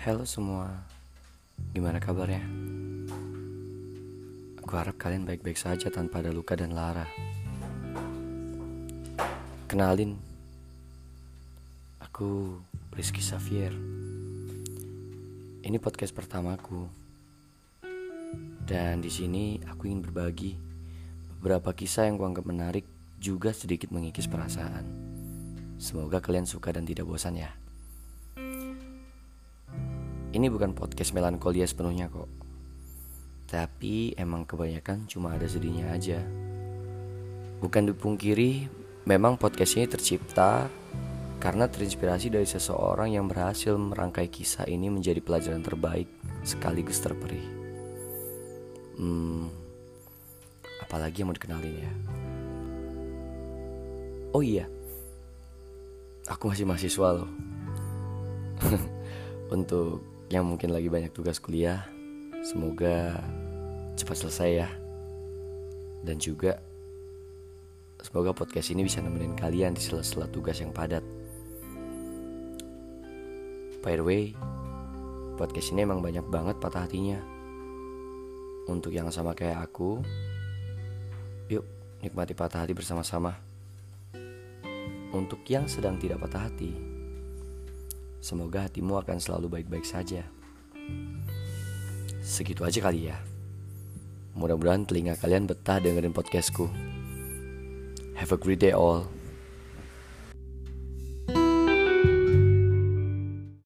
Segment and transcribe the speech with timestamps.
[0.00, 0.64] Halo semua,
[1.76, 2.40] gimana kabarnya?
[4.64, 7.04] Aku harap kalian baik-baik saja tanpa ada luka dan lara.
[9.68, 10.16] Kenalin,
[12.00, 12.56] aku
[12.96, 13.76] Rizky Xavier.
[15.68, 16.88] Ini podcast pertamaku,
[18.64, 20.56] dan di sini aku ingin berbagi
[21.36, 22.88] beberapa kisah yang kuanggap menarik
[23.20, 24.88] juga sedikit mengikis perasaan.
[25.76, 27.52] Semoga kalian suka dan tidak bosan ya.
[30.30, 32.30] Ini bukan podcast melankolia sepenuhnya kok.
[33.50, 36.22] Tapi emang kebanyakan cuma ada sedihnya aja.
[37.58, 38.70] Bukan dipungkiri,
[39.10, 40.70] memang podcast ini tercipta
[41.42, 46.06] karena terinspirasi dari seseorang yang berhasil merangkai kisah ini menjadi pelajaran terbaik
[46.46, 47.46] sekaligus terperih.
[49.02, 49.50] Hmm,
[50.86, 51.92] apalagi yang mau dikenalin ya?
[54.30, 54.70] Oh iya,
[56.30, 57.30] aku masih mahasiswa loh.
[59.58, 61.90] Untuk yang mungkin lagi banyak tugas kuliah,
[62.46, 63.18] semoga
[63.98, 64.70] cepat selesai ya.
[66.06, 66.62] Dan juga
[67.98, 71.02] semoga podcast ini bisa nemenin kalian di sela-sela tugas yang padat.
[73.82, 74.38] By the way,
[75.34, 77.18] podcast ini emang banyak banget patah hatinya.
[78.70, 79.98] Untuk yang sama kayak aku,
[81.50, 81.66] yuk
[82.06, 83.34] nikmati patah hati bersama-sama.
[85.10, 86.89] Untuk yang sedang tidak patah hati,
[88.20, 90.24] Semoga hatimu akan selalu baik-baik saja.
[92.20, 93.16] Segitu aja kali ya.
[94.36, 96.68] Mudah-mudahan telinga kalian betah dengerin podcastku.
[98.20, 99.08] Have a great day all.